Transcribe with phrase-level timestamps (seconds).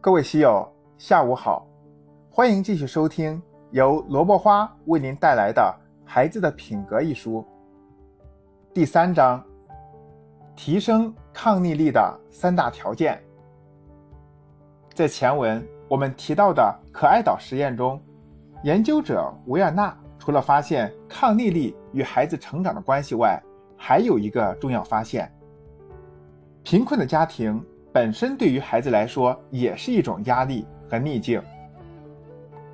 [0.00, 0.64] 各位喜友，
[0.96, 1.66] 下午好，
[2.30, 5.60] 欢迎继续收听由萝卜花为您带来的
[6.08, 7.44] 《孩子的品格》一书。
[8.72, 9.44] 第三章：
[10.54, 13.20] 提升抗逆力的三大条件。
[14.94, 18.00] 在前文我们提到的可爱岛实验中，
[18.62, 23.42] 研究者维尔纳除了发现抗逆力与孩子成长的关系外，
[23.76, 25.28] 还有一个重要发现：
[26.62, 27.60] 贫困的家庭。
[27.90, 31.42] 本身对于孩子来说也是一种压力和逆境，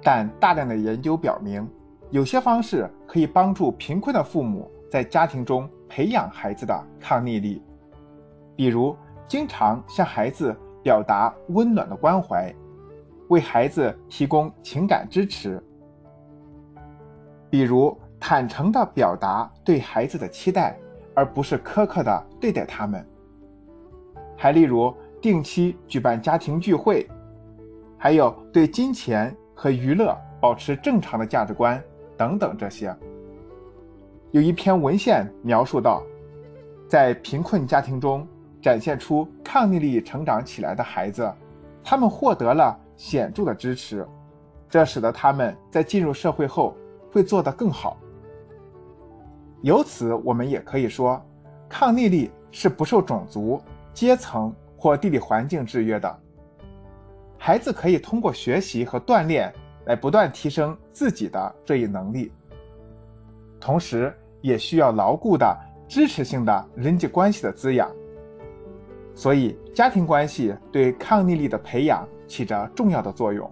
[0.03, 1.67] 但大量的研究表明，
[2.11, 7.63] 有些方式可以帮助贫困的父母在家庭中培养孩子的抗逆力，
[8.57, 8.95] 比如
[9.29, 12.53] 经常向孩子表达温暖的关怀，
[13.29, 15.63] 为孩子提供情感支持，
[17.49, 20.77] 比如坦诚地表达对孩子的期待，
[21.15, 23.07] 而不是苛刻地对待他们，
[24.37, 24.93] 还例如。
[25.25, 27.09] 定期举办家庭聚会，
[27.97, 31.83] 还有对金钱和娱乐保持正常的价值观
[32.15, 32.95] 等等，这些。
[34.33, 36.03] 有一篇文献描述到，
[36.87, 38.29] 在贫困家庭中
[38.61, 41.27] 展现出抗逆力成长起来的孩子，
[41.83, 44.07] 他们获得了显著的支持，
[44.69, 46.77] 这使得他们在进入社会后
[47.11, 47.97] 会做得更好。
[49.63, 51.19] 由此，我们也可以说，
[51.67, 53.59] 抗逆力是不受种族、
[53.95, 54.55] 阶层。
[54.85, 56.19] 或地理环境制约的
[57.39, 59.51] 孩子，可以通过学习和锻炼
[59.87, 62.31] 来不断提升自己的这一能力，
[63.59, 67.91] 同时也需要牢固的支持性的人际关系的滋养。
[69.15, 73.51] 所以，家庭关系对抗逆力的培养起着重要的作用。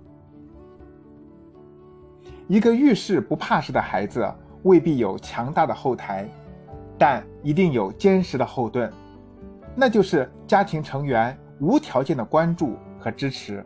[2.46, 4.30] 一个遇事不怕事的孩子
[4.64, 6.28] 未必有强大的后台，
[6.98, 8.92] 但一定有坚实的后盾。
[9.74, 13.64] 那就是家庭成员无条件的关注和支持，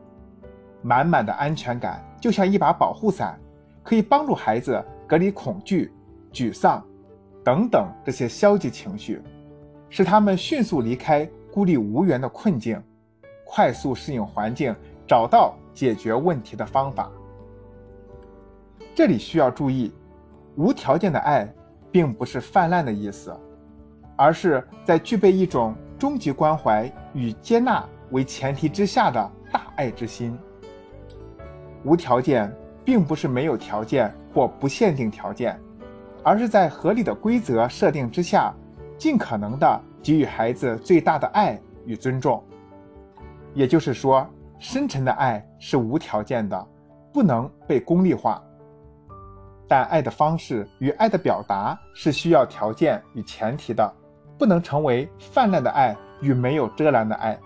[0.81, 3.37] 满满的安全感就像一把保护伞，
[3.83, 5.93] 可以帮助孩子隔离恐惧、
[6.33, 6.85] 沮丧
[7.43, 9.21] 等等这些消极情绪，
[9.91, 12.81] 使他们迅速离开孤立无援的困境，
[13.45, 14.75] 快速适应环境，
[15.09, 17.11] 找到解决问题的方法。
[18.95, 19.93] 这里需要注意，
[20.55, 21.53] 无条件的爱
[21.91, 23.37] 并不是泛滥的意思，
[24.15, 25.75] 而是在具备一种。
[25.99, 30.39] 终极关怀与接纳为前提之下的大爱之心，
[31.85, 35.59] 无条件并不是没有条件或不限定条件，
[36.23, 38.53] 而是在合理的规则设定之下，
[38.99, 42.43] 尽可能的给予孩子最大的爱与尊重。
[43.55, 44.27] 也就是说，
[44.59, 46.69] 深沉的爱是无条件的，
[47.13, 48.43] 不能被功利化。
[49.67, 53.93] 但爱的方式与爱的表达是需要条件与前提的。
[54.39, 57.39] 不能成为泛滥的爱与没有遮拦的爱。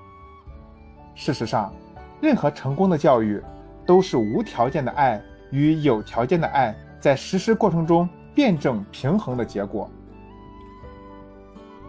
[1.15, 1.73] 事实上，
[2.21, 3.43] 任何成功的教育
[3.87, 9.91] 都是无条件的爱与有条件的爱在实施过程中辩证平衡的结果。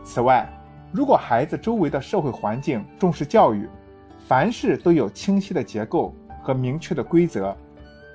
[0.03, 0.47] 此外，
[0.91, 3.69] 如果孩子周围的社会环境重视教育，
[4.27, 6.13] 凡事都有清晰的结构
[6.43, 7.55] 和明确的规则，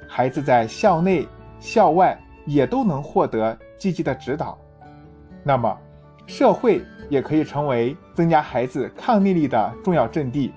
[0.08, 1.26] 孩子在校内、
[1.58, 4.58] 校外也都能获得积极的指导，
[5.42, 5.78] 那么。
[6.26, 10.52] 社会也可以成为增加孩子抗逆力的重要阵地。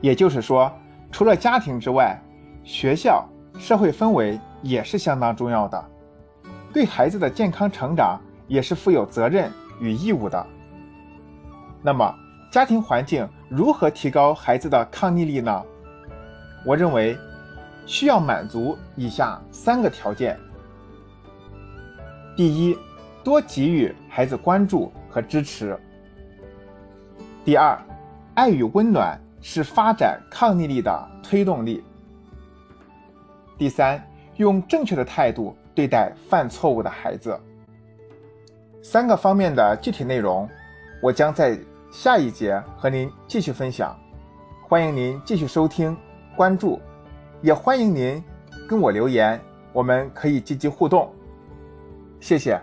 [0.00, 0.70] 也就是说，
[1.10, 2.20] 除了家庭之外，
[2.64, 3.24] 学校、
[3.58, 5.84] 社会氛围也是相当重要的，
[6.72, 9.50] 对孩子的健康成长也是负有责任
[9.80, 10.46] 与义务的。
[11.80, 12.14] 那么，
[12.50, 15.62] 家庭环境如何提高孩子的抗逆力呢？
[16.64, 17.16] 我认为，
[17.86, 20.38] 需要满足以下三个条件。
[22.36, 22.76] 第一。
[23.26, 25.76] 多给予孩子关注和支持。
[27.44, 27.76] 第二，
[28.36, 31.82] 爱与温暖是发展抗逆力的推动力。
[33.58, 34.00] 第三，
[34.36, 37.36] 用正确的态度对待犯错误的孩子。
[38.80, 40.48] 三个方面的具体内容，
[41.02, 41.58] 我将在
[41.90, 43.98] 下一节和您继续分享。
[44.62, 45.96] 欢迎您继续收听、
[46.36, 46.80] 关注，
[47.42, 48.22] 也欢迎您
[48.68, 49.40] 跟我留言，
[49.72, 51.12] 我们可以积极互动。
[52.20, 52.56] 谢谢。